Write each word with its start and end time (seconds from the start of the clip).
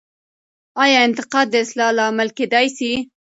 آیا 0.83 0.99
انتقاد 1.07 1.47
د 1.51 1.55
اصلاح 1.65 1.89
لامل 1.97 2.29
کیدای 2.37 2.67
سي؟ 2.77 2.91